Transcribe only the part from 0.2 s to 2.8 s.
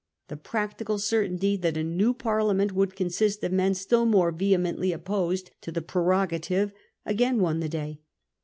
The practical certainty that a new Parliament